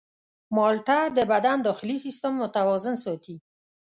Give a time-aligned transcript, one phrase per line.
[0.55, 3.35] مالټه د بدن داخلي سیستم متوازن ساتي.